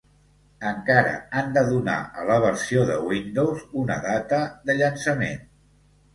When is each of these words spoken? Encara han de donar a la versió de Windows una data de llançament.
Encara 0.69 1.11
han 1.41 1.53
de 1.57 1.63
donar 1.67 1.97
a 2.21 2.25
la 2.31 2.39
versió 2.47 2.87
de 2.93 2.97
Windows 3.11 3.63
una 3.83 4.01
data 4.09 4.43
de 4.71 4.79
llançament. 4.81 5.47